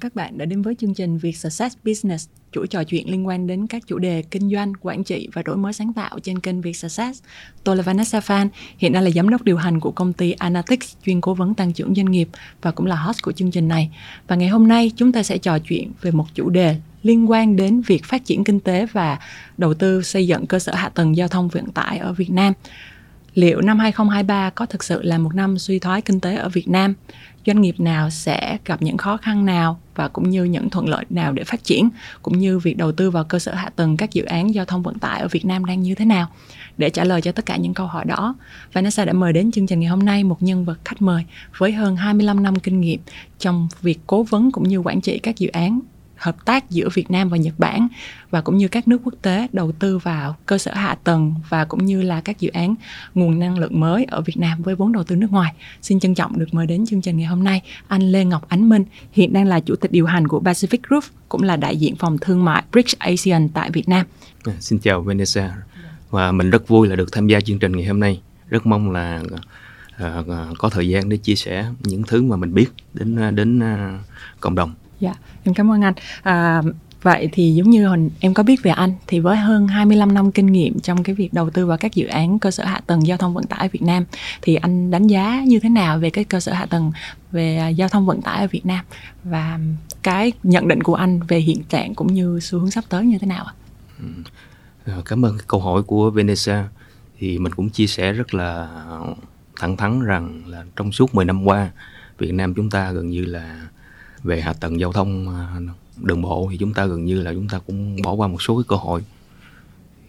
[0.00, 3.46] các bạn đã đến với chương trình Việt Success Business, chuỗi trò chuyện liên quan
[3.46, 6.60] đến các chủ đề kinh doanh, quản trị và đổi mới sáng tạo trên kênh
[6.60, 7.22] Việt Success.
[7.64, 8.48] Tôi là Vanessa Fan
[8.78, 11.72] hiện đang là giám đốc điều hành của công ty Analytics, chuyên cố vấn tăng
[11.72, 12.28] trưởng doanh nghiệp
[12.62, 13.90] và cũng là host của chương trình này.
[14.28, 17.56] Và ngày hôm nay chúng ta sẽ trò chuyện về một chủ đề liên quan
[17.56, 19.18] đến việc phát triển kinh tế và
[19.58, 22.52] đầu tư xây dựng cơ sở hạ tầng giao thông vận tải ở Việt Nam.
[23.34, 26.68] Liệu năm 2023 có thực sự là một năm suy thoái kinh tế ở Việt
[26.68, 26.94] Nam?
[27.46, 31.04] Doanh nghiệp nào sẽ gặp những khó khăn nào và cũng như những thuận lợi
[31.10, 31.88] nào để phát triển,
[32.22, 34.82] cũng như việc đầu tư vào cơ sở hạ tầng các dự án giao thông
[34.82, 36.28] vận tải ở Việt Nam đang như thế nào?
[36.78, 38.34] Để trả lời cho tất cả những câu hỏi đó,
[38.72, 41.24] Vanessa đã mời đến chương trình ngày hôm nay một nhân vật khách mời
[41.58, 43.00] với hơn 25 năm kinh nghiệm
[43.38, 45.80] trong việc cố vấn cũng như quản trị các dự án
[46.20, 47.88] hợp tác giữa Việt Nam và Nhật Bản
[48.30, 51.64] và cũng như các nước quốc tế đầu tư vào cơ sở hạ tầng và
[51.64, 52.74] cũng như là các dự án
[53.14, 55.52] nguồn năng lượng mới ở Việt Nam với vốn đầu tư nước ngoài.
[55.82, 58.68] Xin trân trọng được mời đến chương trình ngày hôm nay anh Lê Ngọc Ánh
[58.68, 61.96] Minh, hiện đang là chủ tịch điều hành của Pacific Group, cũng là đại diện
[61.96, 64.06] phòng thương mại BRICS ASEAN tại Việt Nam.
[64.44, 65.56] À, xin chào Vanessa
[66.10, 68.20] và mình rất vui là được tham gia chương trình ngày hôm nay.
[68.48, 69.22] Rất mong là
[70.04, 73.58] uh, có thời gian để chia sẻ những thứ mà mình biết đến à, đến
[73.58, 74.00] uh,
[74.40, 75.94] cộng đồng Dạ, em cảm ơn anh.
[76.22, 76.62] À,
[77.02, 80.32] vậy thì giống như hồi em có biết về anh thì với hơn 25 năm
[80.32, 83.06] kinh nghiệm trong cái việc đầu tư vào các dự án cơ sở hạ tầng
[83.06, 84.04] giao thông vận tải ở Việt Nam
[84.42, 86.92] thì anh đánh giá như thế nào về cái cơ sở hạ tầng
[87.32, 88.84] về à, giao thông vận tải ở Việt Nam
[89.24, 89.58] và
[90.02, 93.18] cái nhận định của anh về hiện trạng cũng như xu hướng sắp tới như
[93.18, 93.52] thế nào ạ?
[93.98, 94.06] Ừ,
[94.84, 96.68] à, cảm ơn câu hỏi của Vanessa.
[97.18, 98.68] Thì mình cũng chia sẻ rất là
[99.56, 101.70] thẳng thắn rằng là trong suốt 10 năm qua
[102.18, 103.60] Việt Nam chúng ta gần như là
[104.22, 105.60] về hạ tầng giao thông à,
[105.96, 108.56] đường bộ thì chúng ta gần như là chúng ta cũng bỏ qua một số
[108.56, 109.04] cái cơ hội.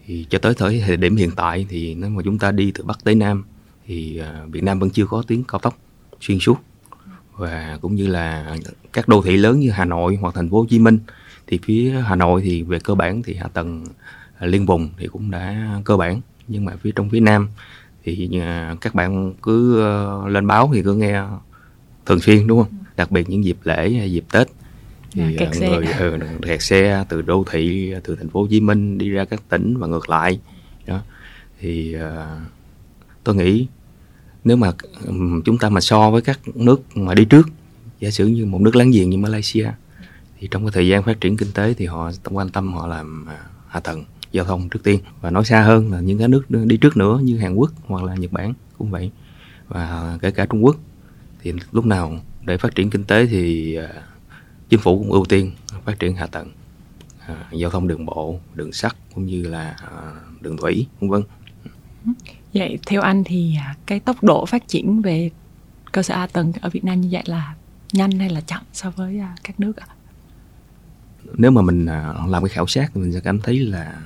[0.06, 3.04] Thì cho tới thời điểm hiện tại thì nếu mà chúng ta đi từ bắc
[3.04, 3.44] tới nam
[3.86, 5.78] thì à, Việt Nam vẫn chưa có tuyến cao tốc
[6.20, 6.56] xuyên suốt.
[7.36, 8.56] Và cũng như là
[8.92, 10.98] các đô thị lớn như Hà Nội hoặc thành phố Hồ Chí Minh
[11.46, 13.84] thì phía Hà Nội thì về cơ bản thì hạ tầng
[14.38, 16.20] à, liên vùng thì cũng đã cơ bản.
[16.48, 17.48] Nhưng mà phía trong phía Nam
[18.04, 18.40] thì
[18.80, 21.22] các bạn cứ ờ, lên báo thì cứ nghe
[22.06, 22.81] thường xuyên, đúng không?
[22.96, 24.46] Đặc biệt những dịp lễ hay dịp tết.
[25.14, 28.98] Thì à, người ừ, kẹt xe từ đô thị từ thành phố Hồ Chí Minh
[28.98, 30.40] đi ra các tỉnh và ngược lại.
[30.86, 31.00] Đó.
[31.60, 32.02] Thì uh,
[33.24, 33.66] tôi nghĩ
[34.44, 34.72] nếu mà
[35.06, 37.48] um, chúng ta mà so với các nước mà đi trước
[38.00, 39.70] giả sử như một nước láng giềng như Malaysia
[40.38, 43.26] thì trong cái thời gian phát triển kinh tế thì họ quan tâm họ làm
[43.28, 45.00] uh, hạ tầng giao thông trước tiên.
[45.20, 48.04] Và nói xa hơn là những cái nước đi trước nữa như Hàn Quốc hoặc
[48.04, 49.10] là Nhật Bản cũng vậy.
[49.68, 50.76] Và kể cả Trung Quốc
[51.42, 53.84] thì lúc nào để phát triển kinh tế thì uh,
[54.68, 55.52] chính phủ cũng ưu tiên
[55.84, 56.52] phát triển hạ tầng
[57.32, 61.22] uh, giao thông đường bộ đường sắt cũng như là uh, đường thủy vân vân
[62.54, 65.30] vậy theo anh thì cái tốc độ phát triển về
[65.92, 67.54] cơ sở hạ tầng ở Việt Nam như vậy là
[67.92, 69.86] nhanh hay là chậm so với các nước ạ?
[71.34, 71.86] Nếu mà mình
[72.28, 74.02] làm cái khảo sát thì mình sẽ cảm thấy là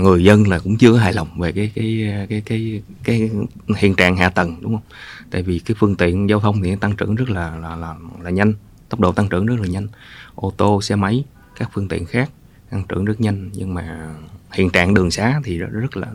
[0.00, 3.30] người dân là cũng chưa hài lòng về cái cái cái cái cái
[3.76, 4.82] hiện trạng hạ tầng đúng không?
[5.30, 8.30] Tại vì cái phương tiện giao thông thì tăng trưởng rất là là là, là
[8.30, 8.54] nhanh,
[8.88, 9.88] tốc độ tăng trưởng rất là nhanh.
[10.34, 11.24] Ô tô, xe máy,
[11.56, 12.30] các phương tiện khác
[12.70, 14.14] tăng trưởng rất nhanh nhưng mà
[14.52, 16.08] hiện trạng đường xá thì rất là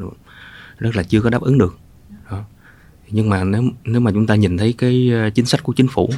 [0.78, 1.78] rất là chưa có đáp ứng được.
[2.32, 2.44] Đó.
[3.10, 5.88] Nhưng mà nếu nếu mà chúng ta nhìn thấy cái ờ, chính sách của chính
[5.88, 6.10] phủ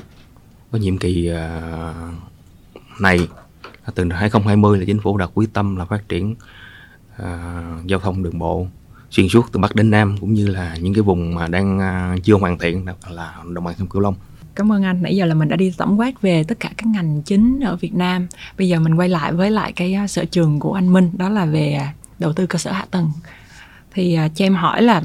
[0.72, 1.94] có nhiệm kỳ ờ,
[3.00, 3.28] này
[3.96, 6.36] từ 2020 là chính phủ đặt quyết tâm là phát triển
[7.22, 8.68] uh, giao thông đường bộ
[9.12, 12.24] xuyên suốt từ bắc đến nam cũng như là những cái vùng mà đang uh,
[12.24, 14.16] chưa hoàn thiện là đồng bằng sông cửu long
[14.56, 15.04] Cảm ơn anh.
[15.04, 17.76] Nãy giờ là mình đã đi tổng quát về tất cả các ngành chính ở
[17.76, 18.28] Việt Nam.
[18.58, 21.30] Bây giờ mình quay lại với lại cái à, sở trường của anh Minh, đó
[21.30, 21.82] là về
[22.20, 23.12] đầu tư cơ sở hạ tầng.
[23.94, 25.02] Thì cho em hỏi là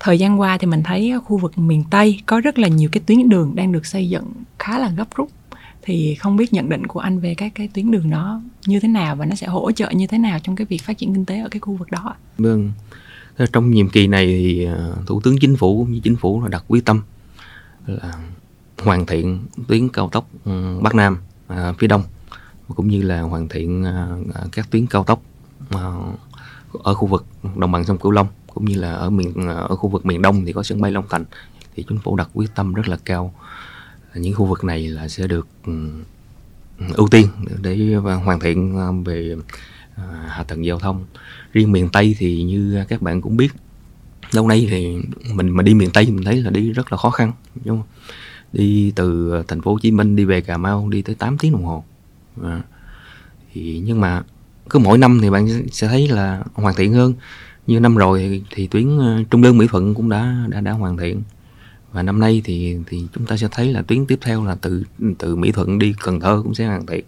[0.00, 3.02] thời gian qua thì mình thấy khu vực miền Tây có rất là nhiều cái
[3.06, 5.30] tuyến đường đang được xây dựng khá là gấp rút
[5.82, 8.88] thì không biết nhận định của anh về các cái tuyến đường đó như thế
[8.88, 11.24] nào và nó sẽ hỗ trợ như thế nào trong cái việc phát triển kinh
[11.24, 12.72] tế ở cái khu vực đó vâng
[13.52, 16.48] trong nhiệm kỳ này thì ờ, thủ tướng chính phủ cũng như chính phủ là
[16.48, 17.02] đặt quyết tâm
[17.86, 18.12] là
[18.82, 22.02] hoàn thiện tuyến cao tốc ừ, bắc nam à, phía đông
[22.74, 24.08] cũng như là hoàn thiện à,
[24.52, 25.22] các tuyến cao tốc
[25.70, 25.92] à,
[26.72, 27.24] ở khu vực
[27.56, 28.26] đồng bằng sông cửu long
[28.58, 30.90] cũng như là ở miền à, ở khu vực miền đông thì có sân bay
[30.90, 31.24] long thành.
[31.74, 33.34] Thì chính phủ đặt quyết tâm rất là cao.
[34.14, 35.72] Những khu vực này là sẽ được ừ,
[36.94, 37.28] ưu tiên
[37.62, 37.94] để
[38.24, 39.36] hoàn thiện à, về
[39.98, 41.04] À, hạ tầng giao thông.
[41.52, 43.52] Riêng miền tây thì như các bạn cũng biết
[44.32, 44.96] lâu nay thì
[45.34, 47.32] mình mà đi miền tây mình thấy là đi rất là khó khăn
[47.64, 47.88] đúng không?
[48.52, 51.52] Đi từ thành phố hồ chí minh đi về cà mau đi tới 8 tiếng
[51.52, 51.84] đồng hồ.
[52.42, 52.62] À,
[53.52, 54.22] thì nhưng mà
[54.70, 57.14] cứ mỗi năm thì bạn sẽ thấy là hoàn thiện hơn.
[57.66, 60.72] Như năm rồi thì, thì tuyến à, trung lương mỹ thuận cũng đã đã đã
[60.72, 61.22] hoàn thiện.
[61.92, 64.84] Và năm nay thì thì chúng ta sẽ thấy là tuyến tiếp theo là từ
[65.18, 67.04] từ Mỹ Thuận đi Cần Thơ cũng sẽ hoàn thiện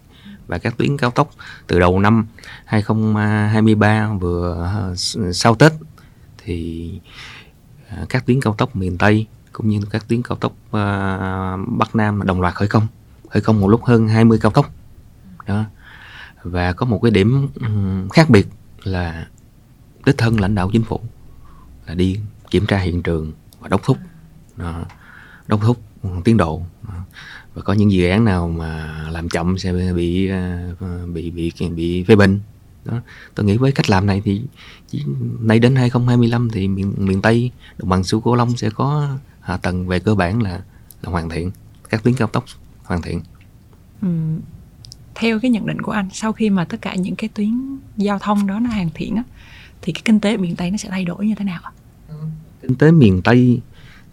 [0.51, 1.31] và các tuyến cao tốc
[1.67, 2.25] từ đầu năm
[2.65, 4.95] 2023 vừa ờ,
[5.33, 5.71] sau Tết.
[6.37, 6.91] Thì
[7.89, 11.95] ờ, các tuyến cao tốc miền Tây cũng như các tuyến cao tốc ờ, Bắc
[11.95, 12.87] Nam đồng loạt khởi công
[13.29, 14.73] khởi công một lúc hơn 20 cao tốc.
[15.47, 15.63] Đó.
[16.43, 17.67] Và có một cái điểm ừ,
[18.13, 18.47] khác biệt
[18.83, 19.27] là
[20.05, 20.99] đích thân lãnh đạo chính phủ
[21.85, 22.19] là đi
[22.49, 23.97] kiểm tra hiện trường và đốc thúc.
[24.57, 24.83] Đó,
[25.47, 26.61] đốc thúc ừ, tiến độ
[27.53, 30.69] và có những dự án nào mà làm chậm sẽ bị à,
[31.13, 32.39] bị bị bị, bị phê bình.
[32.85, 33.01] Đó.
[33.35, 34.41] Tôi nghĩ với cách làm này thì
[35.39, 39.57] nay đến 2025 thì miền miền Tây đồng bằng sông Cửu Long sẽ có hạ
[39.57, 40.61] tầng về cơ bản là
[41.01, 41.51] là hoàn thiện.
[41.89, 42.45] Các tuyến cao tốc
[42.83, 43.21] hoàn thiện.
[44.01, 44.07] Ừ.
[45.15, 48.19] theo cái nhận định của anh sau khi mà tất cả những cái tuyến giao
[48.19, 49.23] thông đó nó hoàn thiện á
[49.81, 51.61] thì cái kinh tế miền Tây nó sẽ thay đổi như thế nào
[52.61, 53.61] kinh tế miền Tây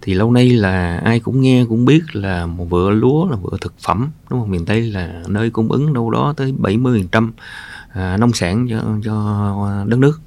[0.02, 3.56] thì lâu nay là ai cũng nghe cũng biết là một vựa lúa là vựa
[3.60, 4.50] thực phẩm đúng không?
[4.50, 7.30] Miền Tây là nơi cung ứng đâu đó tới 70%
[7.92, 10.20] à, nông sản cho cho đất nước.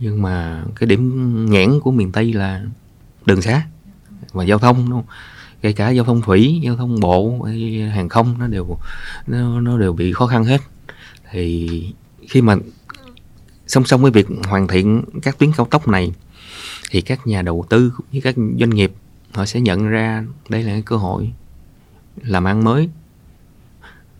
[0.00, 2.62] Nhưng mà cái điểm nghẽn của miền Tây là
[3.26, 3.62] đường xá
[4.32, 5.14] và giao thông đúng không?
[5.62, 8.78] kể cả giao thông thủy giao thông bộ hay hàng không nó đều
[9.26, 10.60] nó, nó đều bị khó khăn hết.
[11.30, 11.68] Thì
[12.28, 12.56] khi mà
[13.66, 16.12] song song với việc hoàn thiện các tuyến cao tốc này
[16.90, 18.92] thì các nhà đầu tư cũng như các doanh nghiệp,
[19.32, 21.32] họ sẽ nhận ra đây là cái cơ hội
[22.22, 22.88] làm ăn mới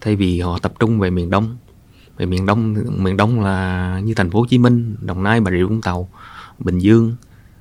[0.00, 1.56] thay vì họ tập trung về miền đông,
[2.16, 5.50] về miền đông miền đông là như thành phố hồ chí minh, đồng nai, bà
[5.50, 6.08] rịa vũng tàu,
[6.58, 7.16] bình dương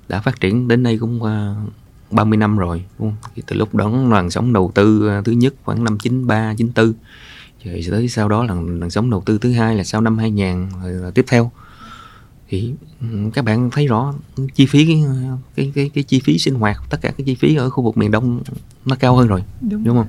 [0.08, 1.56] đã phát triển đến nay cũng qua
[2.12, 3.32] 30 năm rồi, đúng không?
[3.36, 6.94] Thì từ lúc đó làn sóng đầu tư à, thứ nhất khoảng năm 93 94
[7.64, 10.70] rồi tới sau đó là làn sóng đầu tư thứ hai là sau năm 2000
[10.84, 11.52] rồi là tiếp theo
[12.50, 14.14] thì ừ, các bạn thấy rõ
[14.56, 15.04] chi phí cái,
[15.56, 17.98] cái cái cái chi phí sinh hoạt tất cả cái chi phí ở khu vực
[17.98, 18.42] miền đông
[18.86, 20.08] nó cao hơn rồi đúng, đúng không?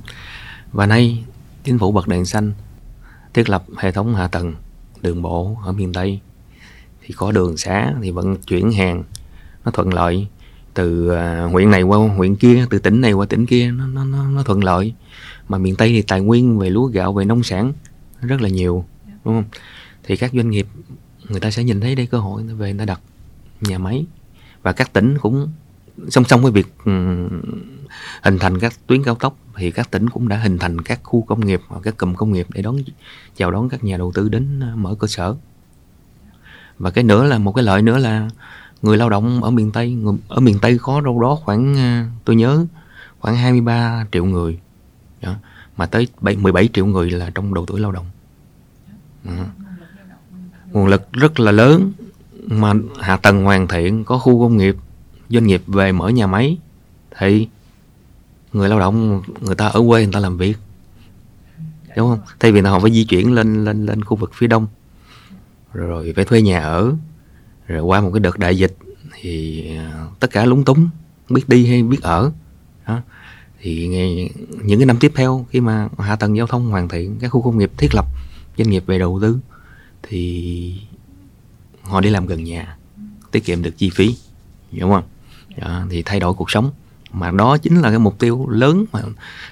[0.73, 1.25] Và nay
[1.65, 2.53] chính phủ bật đèn xanh
[3.35, 4.55] thiết lập hệ thống hạ tầng
[5.03, 6.21] đường bộ ở miền tây.
[7.03, 9.05] Thì có đường xá thì vận chuyển hàng
[9.65, 10.27] nó thuận lợi
[10.75, 14.05] từ à, huyện này qua huyện kia từ tỉnh này qua tỉnh kia nó nó
[14.05, 14.95] nó, nó thuận lợi.
[15.49, 17.73] Mà miền tây thì tài nguyên về lúa gạo về nông sản
[18.21, 18.85] rất là nhiều
[19.25, 19.45] đúng không?
[20.03, 20.67] Thì các doanh nghiệp
[21.31, 23.01] người ta sẽ nhìn thấy đây cơ hội về người ta đặt
[23.61, 24.07] nhà máy.
[24.63, 25.49] Và các tỉnh cũng
[26.09, 26.93] song song với việc ừ,
[28.23, 31.23] hình thành các tuyến cao tốc thì các tỉnh cũng đã hình thành các khu
[31.23, 32.77] công nghiệp hoặc các cụm công nghiệp để đón
[33.37, 35.35] chào đón các nhà đầu tư đến ờ, mở cơ sở.
[36.79, 38.31] Và cái nữa là một cái lợi nữa là
[38.83, 42.05] người lao động ở miền Tây người, ở miền Tây có đâu đó khoảng ờ,
[42.25, 42.67] tôi nhớ
[43.21, 44.59] khoảng 23 triệu người.
[45.21, 45.35] Đó,
[45.77, 48.07] mà tới 7, 17 triệu người là trong độ tuổi lao động
[50.73, 51.93] nguồn lực rất là lớn
[52.47, 54.77] mà hạ tầng hoàn thiện, có khu công nghiệp,
[55.29, 56.59] doanh nghiệp về mở nhà máy.
[57.19, 57.49] Thì
[58.53, 60.57] người lao động, người ta ở quê người ta làm việc,
[61.97, 62.19] đúng không?
[62.41, 64.67] Thay vì họ phải di chuyển lên lên lên khu vực phía đông,
[65.73, 66.93] rồi phải thuê nhà ở,
[67.67, 68.77] rồi qua một cái đợt đại dịch
[69.21, 70.89] thì à, tất cả lúng túng,
[71.29, 72.33] biết đi hay biết ở.
[72.87, 73.01] Đó.
[73.61, 73.87] Thì
[74.63, 77.43] những cái năm tiếp theo khi mà hạ tầng giao thông hoàn thiện, các khu
[77.43, 78.07] công nghiệp thiết lập,
[78.59, 79.39] doanh nghiệp về đầu tư
[80.03, 80.75] thì
[81.83, 82.77] họ đi làm gần nhà
[83.31, 84.17] tiết kiệm được chi phí
[84.73, 85.05] đúng không
[85.57, 86.71] đó, thì thay đổi cuộc sống
[87.13, 89.01] mà đó chính là cái mục tiêu lớn mà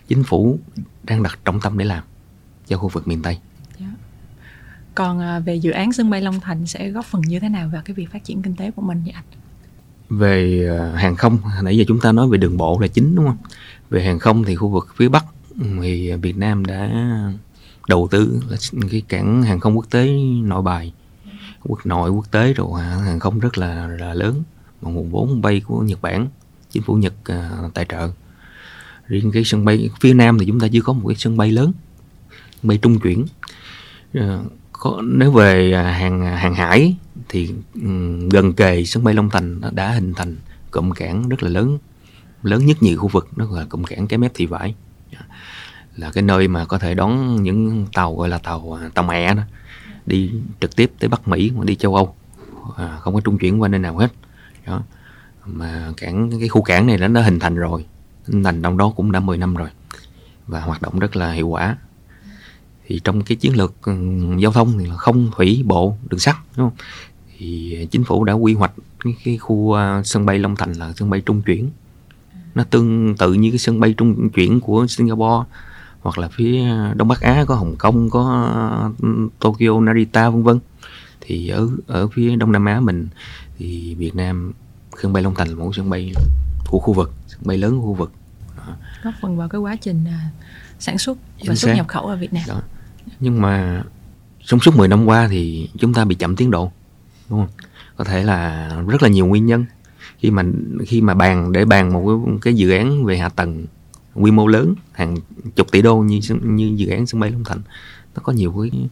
[0.08, 0.58] chính phủ
[1.02, 2.04] đang đặt trọng tâm để làm
[2.66, 3.38] cho khu vực miền Tây.
[3.80, 3.86] Dạ.
[4.94, 7.70] Còn à, về dự án sân bay Long Thành sẽ góp phần như thế nào
[7.72, 9.24] vào cái việc phát triển kinh tế của mình vậy anh?
[10.10, 13.26] Về à, hàng không, nãy giờ chúng ta nói về đường bộ là chính đúng
[13.26, 13.38] không?
[13.90, 15.24] Về hàng không thì khu vực phía Bắc
[15.82, 16.90] thì Việt Nam đã
[17.88, 18.56] đầu tư là
[18.90, 20.08] cái cảng hàng không quốc tế
[20.42, 20.92] nội bài.
[21.64, 24.42] Quốc nội quốc tế rồi à, hàng không rất là là lớn.
[24.82, 26.28] Mà nguồn vốn bay của Nhật Bản
[26.70, 28.10] chính phủ Nhật uh, tài trợ.
[29.06, 31.52] Riêng cái sân bay phía Nam thì chúng ta chưa có một cái sân bay
[31.52, 31.72] lớn
[32.50, 33.26] sân bay trung chuyển.
[34.18, 34.22] Uh,
[34.72, 36.96] có, nếu về uh, hàng hàng hải
[37.28, 40.36] thì um, gần kề sân bay Long Thành đã hình thành
[40.70, 41.78] cụm cảng rất là lớn.
[42.42, 44.74] Lớn nhất nhì khu vực đó là cụm cảng cái mép thị vải
[45.98, 49.34] là cái nơi mà có thể đón những tàu gọi là tàu à, tàu mẹ
[49.34, 49.42] đó
[50.06, 52.14] đi trực tiếp tới Bắc Mỹ mà đi châu Âu.
[52.76, 54.12] À, không có trung chuyển qua nơi nào hết.
[54.66, 54.82] Đó.
[55.46, 57.84] Mà cảng cái khu cảng này nó đã hình thành rồi.
[58.26, 59.68] Hình thành trong đó cũng đã 10 năm rồi.
[60.46, 61.76] Và hoạt động rất là hiệu quả.
[62.86, 63.94] Thì trong cái chiến lược ừ,
[64.38, 66.78] giao thông thì là không thủy bộ đường sắt đúng không?
[67.38, 68.72] Thì chính phủ đã quy hoạch
[69.04, 71.70] cái, cái khu à, sân bay Long Thành là sân bay trung chuyển.
[72.54, 75.44] Nó tương tự như cái sân bay trung chuyển của Singapore
[76.00, 76.64] hoặc là phía
[76.94, 78.50] Đông Bắc Á có Hồng Kông có
[78.88, 80.58] uh, Tokyo Narita vân vân.
[81.20, 83.08] Thì ở ở phía Đông Nam Á mình
[83.58, 84.52] thì Việt Nam
[85.02, 86.12] sân bay Long Thành là một sân bay
[86.66, 88.12] của khu vực sân bay lớn của khu vực.
[89.02, 90.30] Góp phần vào cái quá trình à,
[90.78, 92.44] sản xuất và xuất nhập khẩu ở Việt Nam.
[92.48, 92.60] Đó.
[93.20, 93.82] nhưng mà
[94.44, 96.72] trong suốt 10 năm qua thì chúng ta bị chậm tiến độ
[97.30, 97.48] đúng không?
[97.96, 99.64] Có thể là rất là nhiều nguyên nhân.
[100.18, 100.42] Khi mà
[100.86, 103.66] khi mà bàn để bàn một cái, cái dự án về hạ tầng
[104.18, 105.16] quy mô lớn hàng
[105.56, 107.60] chục tỷ đô như như dự án sân bay Long Thành.
[108.14, 108.88] Nó có nhiều cái, cái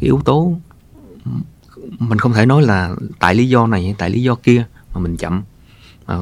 [0.00, 0.58] yếu tố
[1.98, 4.64] mình không thể nói là tại lý do này hay tại lý do kia
[4.94, 5.42] mà mình chậm.
[6.06, 6.18] À,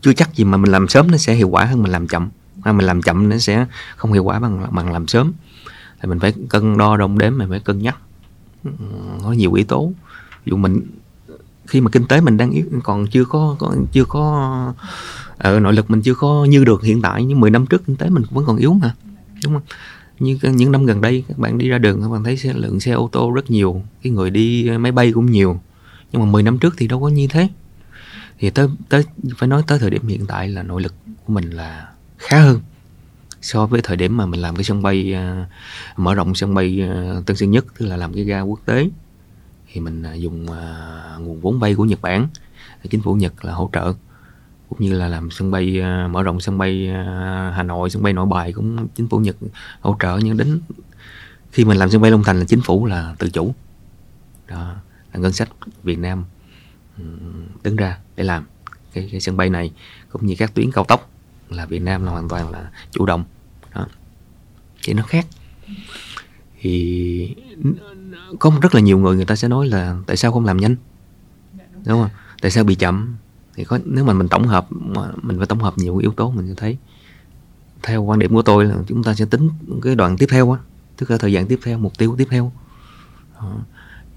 [0.00, 2.28] chưa chắc gì mà mình làm sớm nó sẽ hiệu quả hơn mình làm chậm.
[2.64, 5.32] Hay mình làm chậm nó sẽ không hiệu quả bằng bằng làm sớm.
[6.00, 7.96] Thì mình phải cân đo đong đếm mình phải cân nhắc.
[9.22, 9.92] Có nhiều yếu tố.
[10.44, 10.80] Ví dụ mình
[11.66, 14.74] khi mà kinh tế mình đang yếu còn chưa có, có chưa có
[15.42, 17.96] ờ, nội lực mình chưa có như được hiện tại nhưng 10 năm trước kinh
[17.96, 18.94] tế mình vẫn còn yếu mà
[19.44, 19.62] đúng không?
[20.18, 22.80] Như những năm gần đây các bạn đi ra đường các bạn thấy xe, lượng
[22.80, 25.60] xe ô tô rất nhiều cái người đi máy bay cũng nhiều
[26.12, 27.48] nhưng mà 10 năm trước thì đâu có như thế.
[28.38, 29.04] Thì tới tới
[29.36, 32.60] phải nói tới thời điểm hiện tại là nội lực của mình là khá hơn
[33.42, 36.82] so với thời điểm mà mình làm cái sân bay uh, mở rộng sân bay
[37.18, 38.90] uh, Tân Sơn Nhất tức là làm cái ga quốc tế.
[39.72, 40.46] Thì mình uh, dùng
[41.18, 42.28] nguồn vốn vay của Nhật Bản
[42.90, 43.94] chính phủ Nhật là hỗ trợ
[44.72, 48.02] cũng như là làm sân bay à, mở rộng sân bay à, Hà Nội sân
[48.02, 49.36] bay Nội Bài cũng chính phủ Nhật
[49.80, 50.18] hỗ trợ.
[50.22, 50.60] Nhưng đến
[51.50, 53.54] khi mình làm sân bay Long Thành là chính phủ là tự chủ.
[54.48, 54.74] Đó
[55.12, 55.48] là ngân sách
[55.82, 56.24] Việt Nam
[57.62, 58.44] đứng ra để làm
[58.92, 59.72] cái, cái sân bay này.
[60.08, 61.10] Cũng như các tuyến cao tốc
[61.50, 63.24] là Việt Nam là hoàn toàn là chủ động.
[63.74, 63.86] Đó
[64.82, 65.26] thì nó khác.
[66.60, 67.34] Thì
[68.38, 70.76] có rất là nhiều người người ta sẽ nói là tại sao không làm nhanh?
[71.86, 72.10] Đúng không?
[72.42, 73.16] Tại sao bị chậm?
[73.54, 74.66] Thì có nếu mà mình tổng hợp
[75.22, 76.76] mình phải tổng hợp nhiều yếu tố mình sẽ thấy.
[77.82, 79.48] Theo quan điểm của tôi là chúng ta sẽ tính
[79.82, 80.58] cái đoạn tiếp theo á
[80.96, 82.52] tức là thời gian tiếp theo mục tiêu tiếp theo.
[83.40, 83.56] Đó.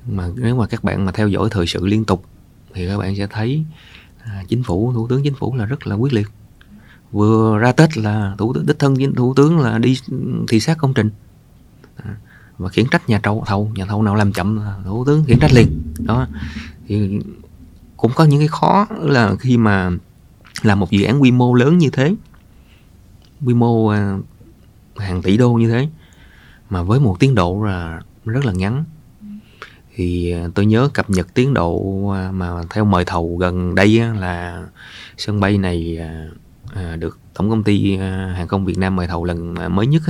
[0.07, 2.25] mà nếu mà các bạn mà theo dõi thời sự liên tục
[2.73, 3.65] thì các bạn sẽ thấy
[4.23, 6.27] à, chính phủ thủ tướng chính phủ là rất là quyết liệt.
[7.11, 9.97] Vừa ra tết là thủ tướng đích thân thủ tướng là đi
[10.47, 11.09] thị sát công trình.
[11.95, 12.15] À,
[12.57, 15.39] và khiển trách nhà trâu thầu nhà thầu nào làm chậm là thủ tướng khiển
[15.39, 15.81] trách liền.
[15.99, 16.27] Đó.
[16.87, 17.19] Thì
[18.05, 19.91] cũng có những cái khó là khi mà
[20.61, 22.15] làm một dự án quy mô lớn như thế,
[23.45, 24.17] quy mô à,
[24.97, 25.87] hàng tỷ đô như thế,
[26.69, 28.83] mà với một tiến độ là rất là ngắn.
[29.95, 33.99] Thì à, tôi nhớ cập nhật tiến độ à, mà theo mời thầu gần đây
[34.19, 34.65] là
[35.17, 35.99] sân bay này
[36.99, 37.97] được tổng công ty
[38.35, 40.01] hàng không Việt Nam mời thầu lần mới nhất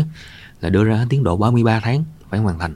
[0.62, 2.74] là đưa ra tiến độ 33 tháng phải hoàn thành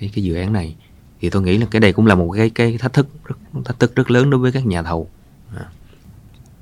[0.00, 0.76] cái cái dự án này
[1.20, 3.78] thì tôi nghĩ là cái đây cũng là một cái cái thách thức rất, thách
[3.78, 5.08] thức rất lớn đối với các nhà thầu.
[5.56, 5.64] À.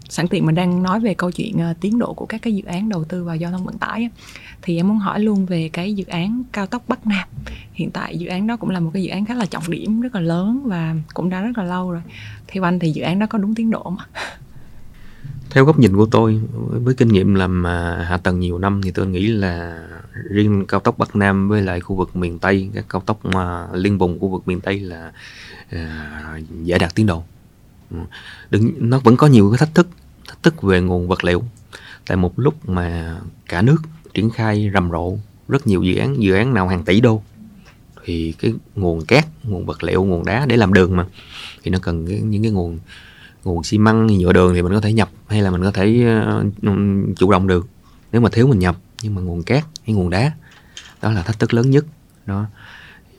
[0.09, 2.63] Sẵn tiện mình đang nói về câu chuyện uh, tiến độ của các cái dự
[2.65, 4.09] án đầu tư vào giao thông vận tải
[4.63, 7.29] thì em muốn hỏi luôn về cái dự án cao tốc Bắc Nam.
[7.73, 10.01] Hiện tại dự án đó cũng là một cái dự án khá là trọng điểm
[10.01, 12.03] rất là lớn và cũng đã rất là lâu rồi.
[12.49, 13.97] Theo anh thì dự án đó có đúng tiến độ không?
[15.55, 18.91] Theo góc nhìn của tôi với kinh nghiệm làm à, hạ tầng nhiều năm thì
[18.91, 19.87] tôi nghĩ là
[20.31, 23.67] riêng cao tốc Bắc Nam với lại khu vực miền Tây các cao tốc mà
[23.73, 25.13] liên vùng khu vực miền Tây là
[25.71, 27.25] à, dễ đạt tiến độ.
[27.91, 27.97] Ừ.
[28.51, 29.89] Đừng nó vẫn có nhiều cái thách thức
[30.29, 31.43] thách thức về nguồn vật liệu.
[32.07, 33.17] Tại một lúc mà
[33.49, 33.79] cả nước
[34.15, 35.17] triển khai rầm rộ
[35.49, 37.23] rất nhiều dự án dự án nào hàng tỷ đô
[38.05, 41.07] thì cái nguồn cát nguồn vật liệu nguồn đá để làm đường mà
[41.63, 42.79] thì nó cần cái, những cái nguồn
[43.45, 46.07] nguồn xi măng nhựa đường thì mình có thể nhập hay là mình có thể
[46.69, 46.77] uh,
[47.17, 47.69] chủ động được.
[48.13, 50.33] Nếu mà thiếu mình nhập nhưng mà nguồn cát hay nguồn đá
[51.03, 51.85] đó là thách thức lớn nhất.
[52.27, 52.47] Đó.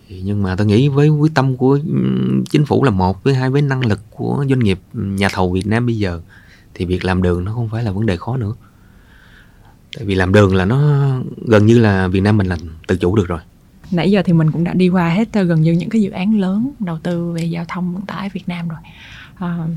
[0.09, 1.79] Nhưng mà tôi nghĩ với quyết tâm của
[2.49, 5.67] chính phủ là một với hai với năng lực của doanh nghiệp nhà thầu Việt
[5.67, 6.21] Nam bây giờ
[6.73, 8.53] thì việc làm đường nó không phải là vấn đề khó nữa.
[9.95, 11.09] Tại vì làm đường là nó
[11.47, 13.39] gần như là Việt Nam mình là tự chủ được rồi.
[13.91, 16.09] Nãy giờ thì mình cũng đã đi qua hết ờ, gần như những cái dự
[16.09, 18.79] án lớn đầu tư về giao thông vận tải Việt Nam rồi.
[19.35, 19.67] À,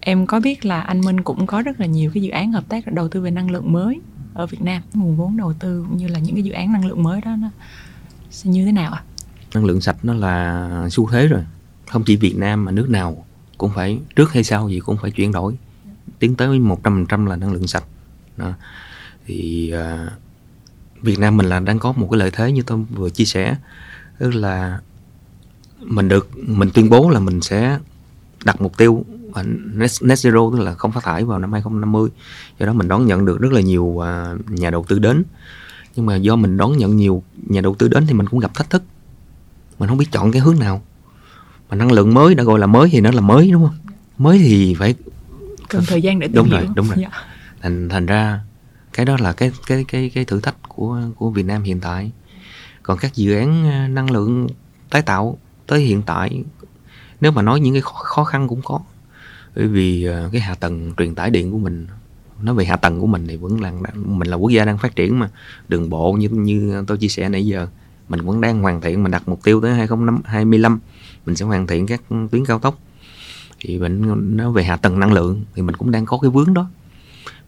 [0.00, 2.68] em có biết là anh Minh cũng có rất là nhiều cái dự án hợp
[2.68, 4.00] tác đầu tư về năng lượng mới
[4.34, 6.86] ở Việt Nam nguồn vốn đầu tư cũng như là những cái dự án năng
[6.86, 7.50] lượng mới đó nó
[8.30, 9.02] sẽ như thế nào ạ?
[9.02, 9.06] À?
[9.54, 11.44] Năng lượng sạch nó là xu thế rồi
[11.86, 13.24] không chỉ Việt Nam mà nước nào
[13.58, 15.56] cũng phải trước hay sau gì cũng phải chuyển đổi
[16.18, 17.84] tiến tới một trăm phần trăm là năng lượng sạch
[18.36, 18.52] đó.
[19.26, 20.12] thì uh,
[21.02, 23.56] Việt Nam mình là đang có một cái lợi thế như tôi vừa chia sẻ
[24.18, 24.80] tức là
[25.80, 27.78] mình được mình tuyên bố là mình sẽ
[28.44, 29.04] đặt mục tiêu
[29.42, 32.10] net, net zero tức là không phát thải vào năm 2050
[32.58, 34.04] do đó mình đón nhận được rất là nhiều uh,
[34.50, 35.24] nhà đầu tư đến.
[35.96, 38.54] Nhưng mà do mình đón nhận nhiều nhà đầu tư đến thì mình cũng gặp
[38.54, 38.82] thách thức.
[39.78, 40.82] Mình không biết chọn cái hướng nào.
[41.70, 43.76] Mà năng lượng mới đã gọi là mới thì nó là mới đúng không?
[44.18, 44.94] Mới thì phải
[45.68, 46.58] cần thời gian để tìm đúng hiểu.
[46.58, 46.96] rồi đúng rồi.
[47.00, 47.10] Dạ.
[47.60, 48.40] thành thành ra
[48.92, 52.12] cái đó là cái cái cái cái thử thách của của Việt Nam hiện tại.
[52.82, 54.46] Còn các dự án ờ, năng lượng
[54.90, 56.44] tái tạo tới hiện tại
[57.20, 58.80] nếu mà nói những cái khó, khó khăn cũng có
[59.58, 61.86] bởi vì ờ, cái hạ tầng truyền tải điện của mình,
[62.42, 64.96] nói về hạ tầng của mình thì vẫn là, mình là quốc gia đang phát
[64.96, 65.30] triển mà.
[65.68, 67.66] Đường bộ như như tôi chia sẻ nãy giờ,
[68.08, 70.80] mình vẫn đang hoàn thiện, mình đặt mục tiêu tới 2025
[71.26, 72.78] mình sẽ hoàn thiện các tuyến cao tốc.
[73.60, 76.54] Thì mình nói về hạ tầng năng lượng thì mình cũng đang có cái vướng
[76.54, 76.70] đó.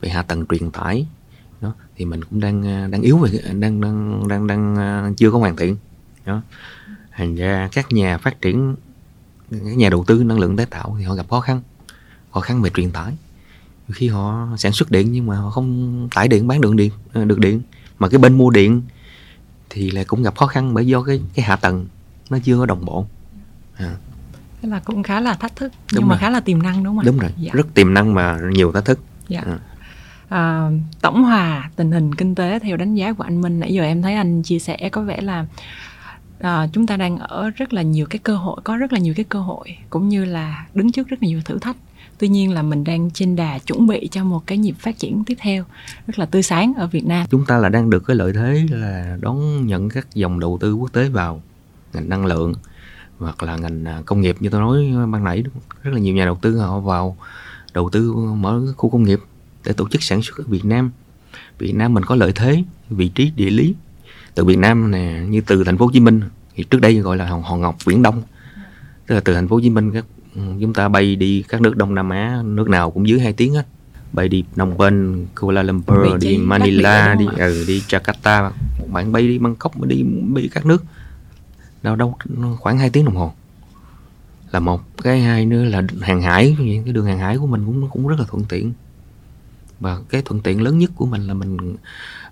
[0.00, 1.06] Về hạ tầng truyền tải,
[1.60, 5.30] đó, thì mình cũng đang ờ, đang yếu về đang đang đang đang ờ, chưa
[5.30, 5.76] có hoàn thiện,
[6.24, 6.42] đó.
[7.12, 8.76] Thành ra các nhà phát triển,
[9.50, 11.60] các nhà đầu tư năng lượng tái tạo thì họ gặp khó khăn
[12.32, 13.12] khó khăn về truyền tải
[13.92, 17.24] khi họ sản xuất điện nhưng mà họ không tải điện bán được điện ờ,
[17.24, 17.62] được điện
[17.98, 18.82] mà cái bên mua điện
[19.70, 21.86] thì lại cũng gặp khó khăn bởi do cái cái hạ tầng
[22.30, 23.06] nó chưa có đồng bộ
[23.76, 23.96] à.
[24.62, 26.20] Thế là cũng khá là thách thức nhưng đúng mà rồi.
[26.20, 27.06] khá là tiềm năng đúng không ạ?
[27.06, 27.50] Đúng rồi, dạ.
[27.54, 29.00] rất tiềm năng mà nhiều thách thức.
[29.28, 29.40] Dạ.
[29.40, 29.58] À.
[30.28, 30.70] À,
[31.00, 34.02] tổng hòa tình hình kinh tế theo đánh giá của anh Minh nãy giờ em
[34.02, 35.46] thấy anh chia sẻ có vẻ là
[36.40, 39.14] à, chúng ta đang ở rất là nhiều cái cơ hội có rất là nhiều
[39.16, 41.76] cái cơ hội cũng như là đứng trước rất là nhiều thử thách
[42.18, 45.24] tuy nhiên là mình đang trên đà chuẩn bị cho một cái nhịp phát triển
[45.24, 45.64] tiếp theo,
[46.06, 47.26] rất là tươi sáng ở Việt Nam.
[47.30, 50.74] Chúng ta là đang được cái lợi thế là đón nhận các dòng đầu tư
[50.74, 51.42] quốc tế vào
[51.92, 52.54] ngành năng lượng
[53.18, 55.44] hoặc là ngành à, công nghiệp như tôi nói ban nãy
[55.82, 57.16] rất là nhiều nhà đầu tư họ vào
[57.74, 59.20] đầu tư mở khu công nghiệp
[59.64, 60.90] để tổ chức sản xuất ở Việt Nam.
[61.58, 63.74] Việt Nam mình có lợi thế, vị trí địa lý
[64.34, 66.20] từ Việt Nam nè, như từ thành phố Hồ Chí Minh.
[66.54, 68.22] Thì trước đây gọi là hòn ngọc viễn đông.
[69.06, 71.76] Tức là từ thành phố Hồ Chí Minh các chúng ta bay đi các nước
[71.76, 73.66] Đông Nam Á nước nào cũng dưới 2 tiếng hết.
[74.12, 78.50] Bay đi Phnom Penh, Kuala Lumpur, đi Manila, đi ừ, đi Jakarta,
[78.92, 80.84] bạn bay đi Bangkok, đi đi các nước.
[81.82, 82.16] Đâu đâu
[82.60, 83.32] khoảng 2 tiếng đồng hồ.
[84.52, 86.56] Là một cái hai nữa là hàng hải.
[86.84, 88.72] Cái đường hàng hải của mình cũng cũng rất là thuận tiện.
[89.80, 91.76] Và cái thuận tiện lớn nhất của mình là mình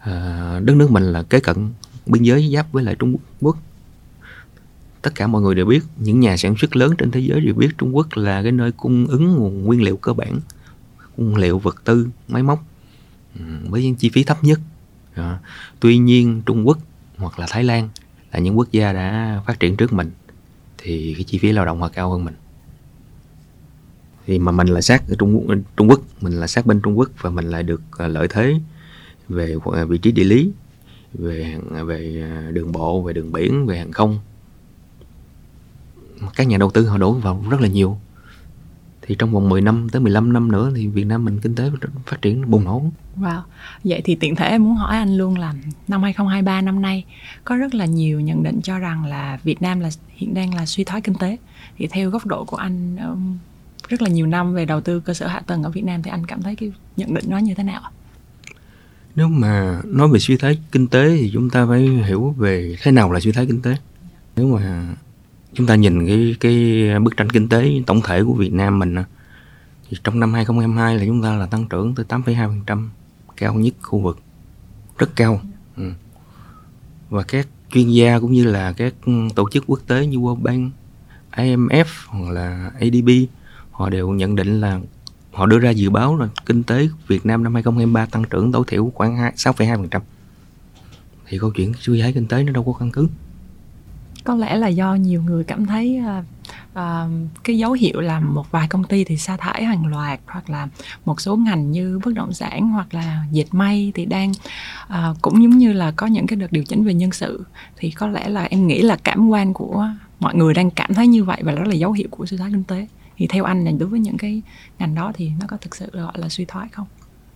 [0.00, 1.70] à, đất nước mình là kế cận
[2.06, 3.56] biên giới giáp với lại Trung Quốc
[5.08, 7.54] tất cả mọi người đều biết những nhà sản xuất lớn trên thế giới đều
[7.54, 10.40] biết Trung Quốc là cái nơi cung ứng nguồn nguyên liệu cơ bản
[11.16, 12.64] nguyên liệu vật tư máy móc
[13.68, 14.60] với những chi phí thấp nhất.
[15.16, 15.38] Đó.
[15.80, 16.78] tuy nhiên Trung Quốc
[17.16, 17.88] hoặc là Thái Lan
[18.32, 20.10] là những quốc gia đã phát triển trước mình
[20.78, 22.34] thì cái chi phí lao động họ cao hơn mình.
[24.26, 26.98] Thì mà mình là sát ở Trung Quốc, Trung Quốc mình là sát bên Trung
[26.98, 28.54] Quốc và mình lại được à, lợi thế
[29.28, 30.50] về à, vị trí địa lý
[31.14, 34.18] về à, về đường bộ về đường biển về hàng không
[36.36, 37.98] các nhà đầu tư họ đổ vào rất là nhiều
[39.02, 41.70] thì trong vòng 10 năm tới 15 năm nữa thì Việt Nam mình kinh tế
[42.06, 42.90] phát triển bùng nổ.
[43.20, 43.40] Wow.
[43.84, 45.54] Vậy thì tiện thể em muốn hỏi anh luôn là
[45.88, 47.04] năm 2023 năm nay
[47.44, 50.66] có rất là nhiều nhận định cho rằng là Việt Nam là hiện đang là
[50.66, 51.36] suy thoái kinh tế.
[51.78, 52.96] Thì theo góc độ của anh
[53.88, 56.10] rất là nhiều năm về đầu tư cơ sở hạ tầng ở Việt Nam thì
[56.10, 57.90] anh cảm thấy cái nhận định nó như thế nào ạ?
[59.16, 62.90] Nếu mà nói về suy thoái kinh tế thì chúng ta phải hiểu về thế
[62.90, 63.76] nào là suy thoái kinh tế.
[64.36, 64.94] Nếu mà
[65.58, 68.94] chúng ta nhìn cái cái bức tranh kinh tế tổng thể của Việt Nam mình
[69.88, 72.88] thì trong năm 2022 là chúng ta là tăng trưởng tới 8,2%
[73.36, 74.18] cao nhất khu vực
[74.98, 75.40] rất cao
[75.76, 75.90] ừ.
[77.10, 78.94] và các chuyên gia cũng như là các
[79.34, 80.72] tổ chức quốc tế như World Bank,
[81.32, 83.08] IMF hoặc là ADB
[83.70, 84.80] họ đều nhận định là
[85.32, 88.64] họ đưa ra dự báo là kinh tế Việt Nam năm 2023 tăng trưởng tối
[88.66, 90.00] thiểu khoảng 6,2%.
[91.26, 93.08] Thì câu chuyện suy thoái kinh tế nó đâu có căn cứ.
[94.28, 96.24] Có lẽ là do nhiều người cảm thấy uh,
[96.72, 97.10] uh,
[97.44, 100.68] cái dấu hiệu là một vài công ty thì sa thải hàng loạt hoặc là
[101.04, 104.32] một số ngành như bất động sản hoặc là dệt may thì đang
[104.88, 107.44] uh, cũng giống như là có những cái đợt điều chỉnh về nhân sự.
[107.76, 109.88] Thì có lẽ là em nghĩ là cảm quan của
[110.20, 112.50] mọi người đang cảm thấy như vậy và đó là dấu hiệu của suy thoái
[112.50, 112.88] kinh tế.
[113.16, 114.42] Thì theo anh là đối với những cái
[114.78, 116.86] ngành đó thì nó có thực sự gọi là suy thoái không?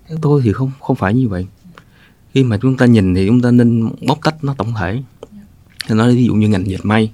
[0.09, 1.46] Theo tôi thì không không phải như vậy.
[2.35, 5.02] Khi mà chúng ta nhìn thì chúng ta nên bóc tách nó tổng thể
[5.88, 7.12] nói ví dụ như ngành dệt may.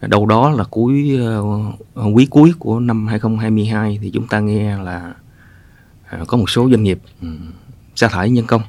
[0.00, 1.44] Đâu đó là cuối ờ,
[1.94, 5.14] ờ, quý cuối của năm 2022 thì chúng ta nghe là
[6.06, 7.28] à, có một số doanh nghiệp ừ,
[7.94, 8.62] sa thải nhân công,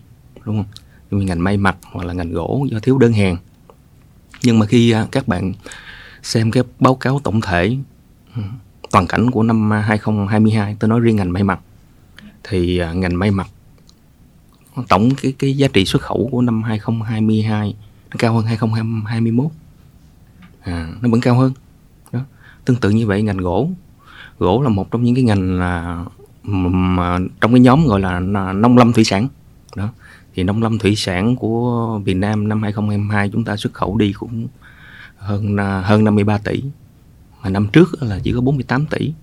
[0.46, 0.66] đúng không?
[1.12, 3.38] Như ngành may mặc hoặc là ngành gỗ do thiếu đơn hàng.
[4.44, 5.54] Nhưng mà khi à, các bạn
[6.24, 7.78] xem cái báo cáo tổng thể
[8.36, 8.42] ừ,
[8.92, 11.60] toàn cảnh của năm 2022 tôi nói riêng ngành may mặc,
[12.44, 13.48] thì à, ngành may mặc
[14.88, 17.76] tổng cái cái giá trị xuất khẩu của năm 2022
[18.14, 19.52] nó cao hơn 2021
[20.62, 21.54] à, nó vẫn cao hơn.
[22.12, 22.20] Đó.
[22.66, 23.70] tương tự như vậy ngành gỗ.
[24.40, 26.06] Gỗ là một trong những cái ngành là
[26.44, 28.20] mà trong cái nhóm gọi là
[28.54, 29.28] nông lâm thủy sản.
[29.76, 29.90] Đó
[30.36, 34.14] thì nông lâm thủy sản của Việt Nam năm 2022 chúng ta xuất khẩu đi
[34.14, 34.48] cũng
[35.18, 36.64] hơn à, hơn 53 tỷ.
[37.44, 39.14] Mà năm trước là chỉ có 48 tỷ.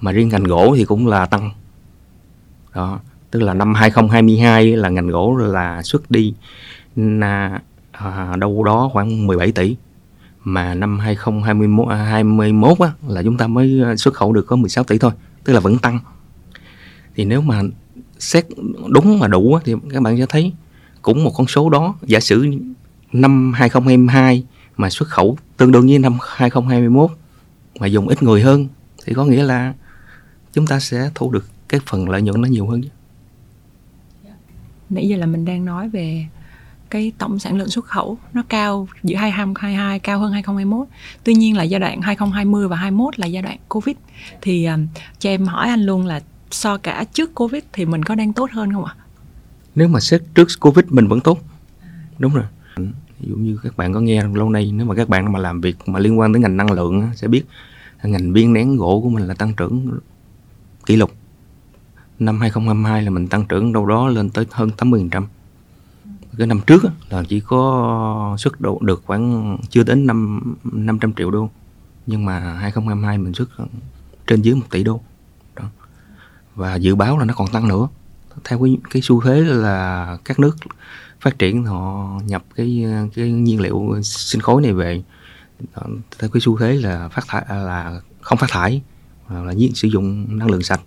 [0.00, 1.50] Mà riêng ngành gỗ thì cũng là tăng.
[2.74, 6.34] Đó tức là năm 2022 là ngành gỗ là xuất đi.
[6.96, 7.60] Là
[7.98, 9.76] à, đâu đó khoảng 17 tỷ.
[10.44, 14.56] Mà năm 2021 21 à, á, là chúng ta mới à, xuất khẩu được có
[14.56, 15.12] 16 tỷ thôi
[15.44, 15.98] tức là vẫn tăng.
[17.14, 17.62] Thì nếu mà
[18.18, 18.46] xét
[18.88, 20.52] đúng mà đủ thì các bạn sẽ thấy
[21.02, 22.46] cũng một con số đó giả sử
[23.12, 24.44] năm 2022
[24.76, 27.10] mà xuất khẩu tương đương với năm 2021
[27.80, 28.68] mà dùng ít người hơn
[29.06, 29.74] thì có nghĩa là
[30.52, 32.82] chúng ta sẽ thu được cái phần lợi nhuận nó nhiều hơn.
[34.24, 34.30] Dạ.
[34.90, 36.26] Nãy giờ là mình đang nói về
[36.90, 40.86] cái tổng sản lượng xuất khẩu nó cao giữa 2022 cao hơn 2021.
[41.24, 43.96] Tuy nhiên là giai đoạn 2020 và 21 là giai đoạn Covid.
[44.42, 44.86] Thì um,
[45.18, 46.20] cho em hỏi anh luôn là
[46.50, 48.94] so cả trước Covid thì mình có đang tốt hơn không ạ?
[49.74, 51.38] Nếu mà xét trước Covid mình vẫn tốt.
[52.18, 52.44] Đúng rồi.
[53.20, 55.60] Ví dụ như các bạn có nghe lâu nay, nếu mà các bạn mà làm
[55.60, 57.42] việc mà liên quan tới ngành năng lượng sẽ biết
[58.02, 59.98] ngành viên nén gỗ của mình là tăng trưởng
[60.86, 61.12] kỷ lục.
[62.18, 65.22] Năm 2022 là mình tăng trưởng đâu đó lên tới hơn 80%
[66.38, 71.30] cái năm trước là chỉ có xuất độ được khoảng chưa đến năm 500 triệu
[71.30, 71.50] đô.
[72.06, 73.48] Nhưng mà 2022 mình xuất
[74.26, 75.00] trên dưới 1 tỷ đô.
[75.56, 75.64] Đó.
[76.54, 77.88] và dự báo là nó còn tăng nữa.
[78.44, 80.56] Theo cái cái xu thế là các nước
[81.20, 85.02] phát triển, họ nhập cái cái nhiên liệu sinh khối này về.
[86.18, 88.82] Theo cái xu thế là phát thải à, là không phát thải
[89.28, 90.80] là sử dụng năng lượng sạch.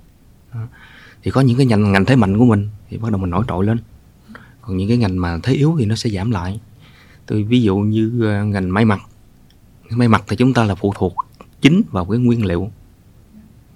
[1.23, 3.43] Thì có những cái ngành ngành thế mạnh của mình thì bắt đầu mình nổi
[3.47, 3.77] trội lên
[4.61, 6.59] còn những cái ngành mà thế yếu thì nó sẽ giảm lại.
[7.25, 9.01] Tôi ví dụ như ờ, ngành may mặc.
[9.89, 11.15] May mặc thì chúng ta là phụ thuộc
[11.61, 12.71] chính vào cái nguyên liệu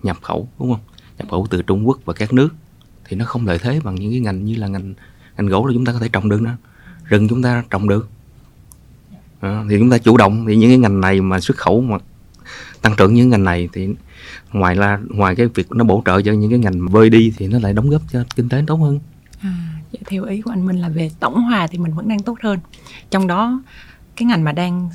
[0.03, 0.81] nhập khẩu đúng không?
[1.17, 2.49] Nhập khẩu từ Trung Quốc và các nước.
[3.05, 4.93] Thì nó không lợi thế bằng những cái ngành như là ngành
[5.37, 6.57] ngành gỗ là chúng ta có thể trồng được nữa.
[7.03, 8.09] Rừng chúng ta trồng được.
[9.39, 10.45] À, thì chúng ta chủ động.
[10.47, 11.97] Thì những cái ngành này mà xuất khẩu mà
[12.81, 13.89] tăng trưởng những ngành này thì
[14.53, 17.47] ngoài là ngoài cái việc nó bổ trợ cho những cái ngành vơi đi thì
[17.47, 18.99] nó lại đóng góp cho kinh tế tốt hơn.
[19.41, 19.74] À.
[19.95, 22.37] Dạ, theo ý của anh Minh là về tổng hòa thì mình vẫn đang tốt
[22.43, 22.59] hơn.
[23.09, 23.61] Trong đó
[24.15, 24.89] cái ngành mà đang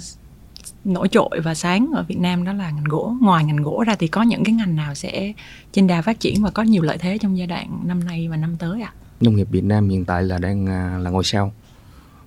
[0.85, 3.17] nổi trội và sáng ở Việt Nam đó là ngành gỗ.
[3.21, 5.33] Ngoài ngành gỗ ra thì có những cái ngành nào sẽ
[5.73, 8.37] trên đà phát triển và có nhiều lợi thế trong giai đoạn năm nay và
[8.37, 8.93] năm tới ạ?
[8.95, 8.99] À?
[9.21, 11.53] nông nghiệp Việt Nam hiện tại là đang à, là ngôi sao.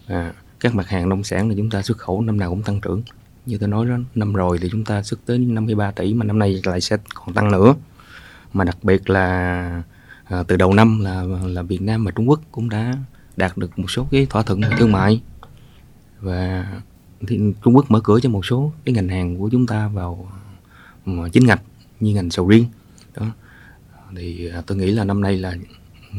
[0.07, 2.81] À, các mặt hàng nông sản là chúng ta xuất khẩu năm nào cũng tăng
[2.81, 3.03] trưởng.
[3.45, 6.39] Như tôi nói đó năm rồi thì chúng ta xuất tới 53 tỷ mà năm
[6.39, 7.75] nay lại sẽ còn tăng nữa.
[8.53, 9.83] Mà đặc biệt là
[10.33, 12.93] à, từ đầu năm là là Việt Nam và Trung Quốc cũng đã
[13.37, 15.21] đạt được một số cái thỏa thuận thương mại
[16.19, 16.67] và
[17.27, 20.31] thì Trung Quốc mở cửa cho một số cái ngành hàng của chúng ta vào
[21.05, 21.61] à, chính ngạch
[21.99, 22.65] như ngành sầu riêng
[23.15, 23.25] đó
[24.15, 25.55] thì à, tôi nghĩ là năm nay là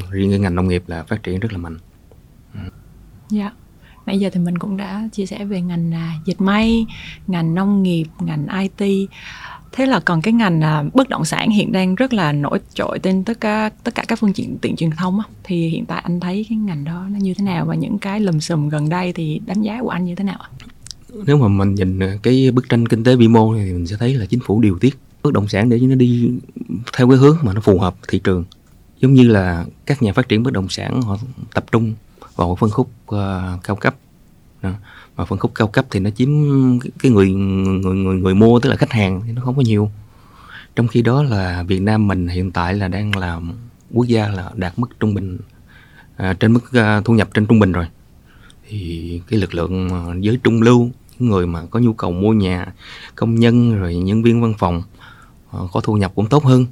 [0.09, 1.77] riêng cái ngành nông nghiệp là phát triển rất là mạnh.
[3.29, 3.39] Dạ.
[3.39, 3.53] Yeah.
[4.05, 6.85] Nãy giờ thì mình cũng đã chia sẻ về ngành à, dệt may,
[7.27, 8.47] ngành nông nghiệp, ngành
[8.79, 9.09] IT
[9.75, 12.99] thế là còn cái ngành à, bất động sản hiện đang rất là nổi trội
[12.99, 15.25] trên tất cả tất cả các phương tiện tiện truyền thông á.
[15.43, 18.19] Thì hiện tại anh thấy cái ngành đó nó như thế nào và những cái
[18.19, 20.49] lùm xùm gần đây thì đánh giá của anh như thế nào ạ?
[21.25, 23.95] Nếu mà mình nhìn à, cái bức tranh kinh tế vĩ mô thì mình sẽ
[23.99, 26.31] thấy là chính phủ điều tiết bất động sản để cho nó đi
[26.97, 28.43] theo cái hướng mà nó phù hợp thị trường.
[28.99, 31.17] Giống như là các nhà phát triển bất động sản họ
[31.53, 31.93] tập trung
[32.35, 33.95] vào phân khúc uh, cao cấp.
[34.61, 34.71] Đó
[35.15, 36.29] và phân khúc cao cấp thì nó chiếm
[36.99, 39.91] cái người người người người mua tức là khách hàng thì nó không có nhiều.
[40.75, 43.39] Trong khi đó là Việt Nam mình hiện tại là đang là
[43.93, 45.37] quốc gia là đạt mức trung bình
[46.17, 47.87] à, trên mức à, thu nhập trên trung bình rồi.
[48.69, 49.89] Thì cái lực lượng
[50.23, 52.73] giới trung lưu những người mà có nhu cầu mua nhà
[53.15, 54.83] công nhân rồi nhân viên văn phòng
[55.51, 56.65] à, có thu nhập cũng tốt hơn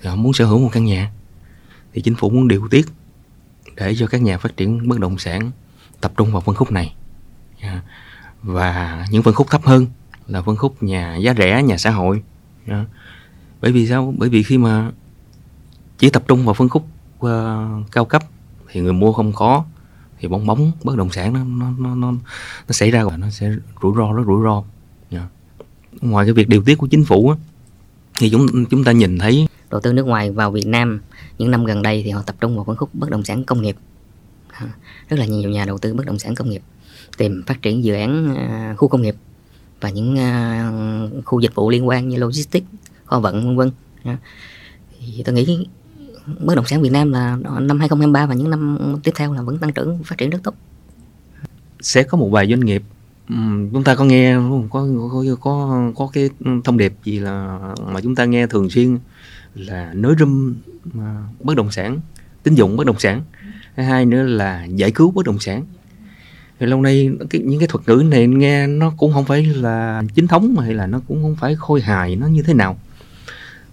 [0.00, 1.10] thì họ muốn sở hữu một căn nhà.
[1.92, 2.86] Thì chính phủ muốn điều tiết
[3.76, 5.50] để cho các nhà phát triển bất động sản
[6.00, 6.94] tập trung vào phân khúc này
[8.42, 9.86] và những phân khúc thấp hơn
[10.26, 12.22] là phân khúc nhà giá rẻ nhà xã hội.
[13.60, 14.14] Bởi vì sao?
[14.18, 14.90] Bởi vì khi mà
[15.98, 16.86] chỉ tập trung vào phân khúc
[17.18, 17.30] uh,
[17.92, 18.22] cao cấp
[18.68, 19.64] thì người mua không có
[20.18, 22.12] thì bóng bóng bất động sản nó nó nó nó,
[22.68, 23.50] nó xảy ra và nó sẽ
[23.82, 24.62] rủi ro rất rủi ro.
[25.10, 25.24] Yeah.
[26.00, 27.36] Ngoài cái việc điều tiết của chính phủ á,
[28.18, 31.00] thì chúng chúng ta nhìn thấy đầu tư nước ngoài vào Việt Nam
[31.38, 33.62] những năm gần đây thì họ tập trung vào phân khúc bất động sản công
[33.62, 33.76] nghiệp.
[35.08, 36.62] Rất là nhiều nhà đầu tư bất động sản công nghiệp
[37.16, 39.14] tìm phát triển dự án à, khu công nghiệp
[39.80, 40.70] và những à,
[41.24, 42.66] khu dịch vụ liên quan như logistics,
[43.04, 43.70] kho vận, vân
[44.04, 44.18] vân.
[45.00, 45.66] Thì tôi nghĩ
[46.40, 49.58] bất động sản Việt Nam là năm 2023 và những năm tiếp theo là vẫn
[49.58, 50.54] tăng trưởng, phát triển rất tốt.
[51.80, 52.82] Sẽ có một vài doanh nghiệp
[53.72, 54.36] chúng ta có nghe,
[54.70, 56.30] có có có có cái
[56.64, 58.98] thông điệp gì là, mà chúng ta nghe thường xuyên
[59.54, 60.54] là nới râm
[61.00, 62.00] à, bất động sản,
[62.42, 63.22] tín dụng bất động sản.
[63.74, 65.64] Hai nữa là giải cứu bất động sản
[66.60, 70.02] thì lâu nay cái, những cái thuật ngữ này nghe nó cũng không phải là
[70.14, 72.78] chính thống hay là nó cũng không phải khôi hài nó như thế nào.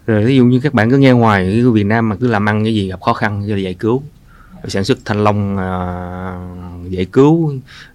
[0.07, 2.49] Rồi ví dụ như các bạn cứ nghe ngoài cái Việt Nam mà cứ làm
[2.49, 4.03] ăn cái gì gặp khó khăn rồi giải cứu.
[4.67, 7.53] Sản xuất thanh long uh, giải cứu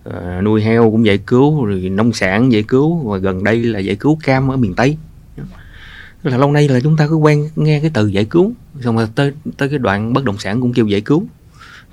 [0.09, 3.79] uh, nuôi heo cũng giải cứu rồi nông sản giải cứu và gần đây là
[3.79, 4.97] giải cứu cam ở miền tây.
[6.23, 9.09] Là lâu nay là chúng ta cứ quen nghe cái từ giải cứu xong rồi
[9.15, 11.25] tới tới cái đoạn bất động sản cũng kêu giải cứu.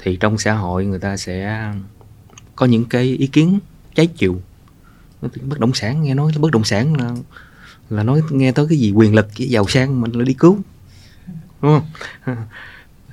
[0.03, 1.65] Thì trong xã hội người ta sẽ
[2.55, 3.59] có những cái ý kiến
[3.95, 4.41] trái chiều.
[5.21, 7.15] Bất động sản, nghe nói bất động sản là
[7.89, 10.57] là nói nghe tới cái gì, quyền lực cái giàu sang mình lại đi cứu.
[11.61, 11.79] Đúng
[12.25, 12.35] không?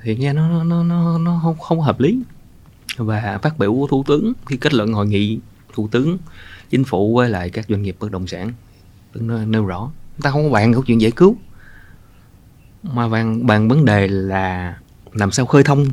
[0.03, 2.19] Thì nghe nó nó nó nó không không hợp lý.
[2.97, 5.39] Và phát biểu của thủ tướng khi kết luận hội nghị
[5.73, 6.17] thủ tướng,
[6.69, 8.53] chính phủ với lại các doanh nghiệp bất động sản
[9.47, 11.35] nêu rõ, ta không có bàn câu chuyện giải cứu,
[12.83, 14.77] mà bàn bàn vấn đề là
[15.13, 15.85] làm sao khơi thông,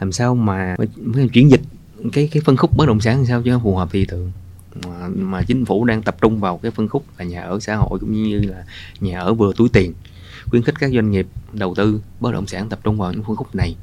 [0.00, 0.76] làm sao mà
[1.32, 1.60] chuyển dịch
[2.12, 4.32] cái cái phân khúc bất động sản sao cho phù hợp thị trường
[4.84, 7.76] mà, mà chính phủ đang tập trung vào cái phân khúc là nhà ở xã
[7.76, 8.64] hội cũng như là
[9.00, 9.92] nhà ở vừa túi tiền
[10.50, 13.36] khuyến khích các doanh nghiệp đầu tư bất động sản tập trung vào những phân
[13.36, 13.76] khúc này.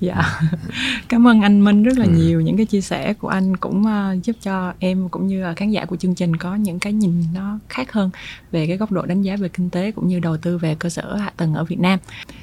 [0.00, 0.40] Dạ.
[1.08, 2.10] Cảm ơn anh minh rất là ừ.
[2.10, 5.70] nhiều những cái chia sẻ của anh cũng uh, giúp cho em cũng như khán
[5.70, 8.10] giả của chương trình có những cái nhìn nó khác hơn
[8.50, 10.88] về cái góc độ đánh giá về kinh tế cũng như đầu tư về cơ
[10.88, 11.98] sở hạ tầng ở việt nam.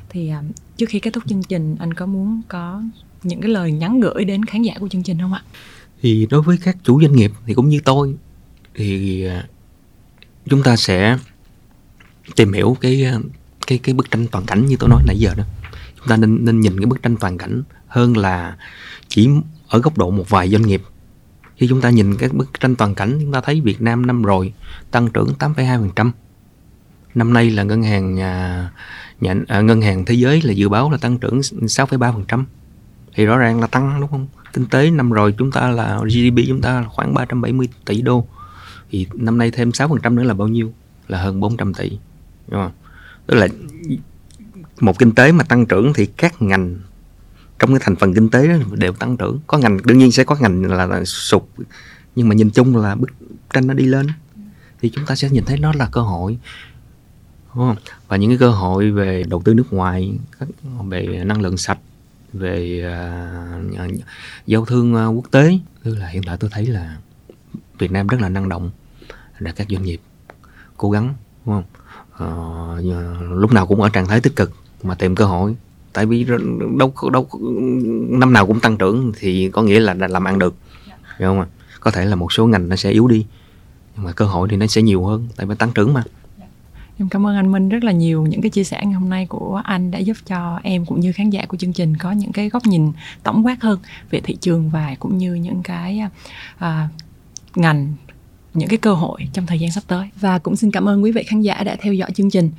[0.09, 2.81] Thì uh, trước khi kết thúc chương trình anh có muốn có
[3.23, 5.43] những cái lời nhắn gửi đến khán giả của chương trình không ạ?
[6.01, 8.15] Thì đối với các chủ doanh nghiệp thì cũng như tôi
[8.75, 9.47] thì à,
[10.49, 11.17] chúng ta sẽ
[12.35, 13.19] tìm hiểu cái à,
[13.67, 15.43] cái cái bức tranh toàn cảnh như tôi nói nãy giờ đó.
[15.97, 18.57] Chúng ta nên nên nhìn cái bức tranh toàn cảnh hơn là
[19.07, 19.29] chỉ
[19.67, 20.81] ở góc độ một vài doanh nghiệp.
[21.55, 24.23] Khi chúng ta nhìn cái bức tranh toàn cảnh chúng ta thấy Việt Nam năm
[24.23, 24.53] rồi
[24.91, 26.11] tăng trưởng 8,2%
[27.15, 28.71] năm nay là ngân hàng nhà,
[29.21, 32.43] nhà à, ngân hàng thế giới là dự báo là tăng trưởng 6,3%
[33.13, 34.27] thì rõ ràng là tăng đúng không?
[34.53, 38.27] Kinh tế năm rồi chúng ta là GDP chúng ta là khoảng 370 tỷ đô.
[38.91, 40.73] Thì năm nay thêm 6% nữa là bao nhiêu?
[41.07, 41.89] Là hơn 400 tỷ.
[42.47, 42.71] Đúng không?
[43.25, 43.47] Tức là
[44.79, 46.79] một kinh tế mà tăng trưởng thì các ngành
[47.59, 49.39] trong cái thành phần kinh tế đó đều tăng trưởng.
[49.47, 51.43] Có ngành đương nhiên sẽ có ngành là, là sụt
[52.15, 53.09] nhưng mà nhìn chung là bức
[53.53, 54.07] tranh nó đi lên.
[54.81, 56.37] Thì chúng ta sẽ nhìn thấy nó là cơ hội
[57.55, 57.75] đúng không?
[58.07, 60.13] và những cái cơ hội về đầu tư nước ngoài
[60.87, 61.79] về năng lượng sạch
[62.33, 62.83] về
[63.67, 63.91] uh,
[64.45, 65.59] giao thương uh, quốc tế.
[65.83, 66.97] Tức là hiện tại tôi thấy là
[67.79, 68.71] Việt Nam rất là năng động
[69.39, 70.01] là các doanh nghiệp
[70.77, 71.13] cố gắng
[71.45, 71.63] đúng không?
[72.23, 74.51] Uh, lúc nào cũng ở trạng thái tích cực
[74.83, 75.55] mà tìm cơ hội.
[75.93, 76.25] Tại vì
[76.77, 77.29] đâu đâu
[78.09, 80.55] năm nào cũng tăng trưởng thì có nghĩa là làm ăn được
[81.19, 81.47] hiểu không ạ?
[81.79, 83.25] Có thể là một số ngành nó sẽ yếu đi
[83.95, 86.03] nhưng mà cơ hội thì nó sẽ nhiều hơn tại vì tăng trưởng mà
[86.99, 88.25] em cảm ơn anh Minh rất là nhiều.
[88.25, 91.11] Những cái chia sẻ ngày hôm nay của anh đã giúp cho em cũng như
[91.11, 92.91] khán giả của chương trình có những cái góc nhìn
[93.23, 93.79] tổng quát hơn
[94.11, 96.01] về thị trường và cũng như những cái
[96.57, 96.89] à,
[97.55, 97.93] ngành
[98.53, 100.09] những cái cơ hội trong thời gian sắp tới.
[100.19, 102.51] Và cũng xin cảm ơn quý vị khán giả đã theo dõi chương trình.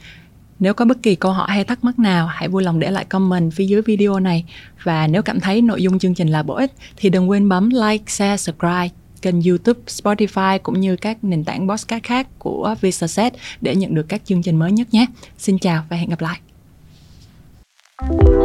[0.59, 3.05] Nếu có bất kỳ câu hỏi hay thắc mắc nào, hãy vui lòng để lại
[3.05, 4.45] comment phía dưới video này.
[4.83, 7.71] Và nếu cảm thấy nội dung chương trình là bổ ích thì đừng quên bấm
[7.71, 13.33] like, share, subscribe kênh YouTube, Spotify cũng như các nền tảng podcast khác của VisaSet
[13.61, 15.07] để nhận được các chương trình mới nhất nhé.
[15.39, 16.41] Xin chào và hẹn gặp lại.
[18.01, 18.40] thank you